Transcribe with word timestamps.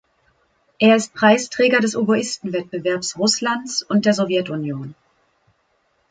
Er 0.79 0.95
ist 0.95 1.13
Preisträger 1.13 1.79
des 1.79 1.95
Oboisten-Wettbewerbs 1.95 3.19
Russlands 3.19 3.83
und 3.83 4.07
der 4.07 4.15
Sowjetunion. 4.15 4.95